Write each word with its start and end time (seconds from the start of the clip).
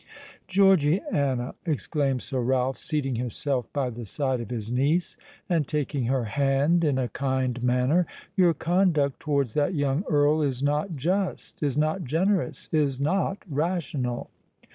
"Georgiana," 0.47 1.53
exclaimed 1.63 2.23
Sir 2.23 2.39
Ralph, 2.41 2.79
seating 2.79 3.17
himself 3.17 3.71
by 3.71 3.91
the 3.91 4.03
side 4.03 4.41
of 4.41 4.49
his 4.49 4.71
niece, 4.71 5.15
and 5.47 5.67
taking 5.67 6.05
her 6.05 6.23
hand 6.23 6.83
in 6.83 6.97
a 6.97 7.07
kind 7.09 7.61
manner, 7.61 8.07
"your 8.35 8.55
conduct 8.55 9.19
towards 9.19 9.53
that 9.53 9.75
young 9.75 10.03
Earl 10.09 10.41
is 10.41 10.63
not 10.63 10.95
just—is 10.95 11.77
not 11.77 12.03
generous—is 12.03 12.99
not 12.99 13.43
rational." 13.47 14.31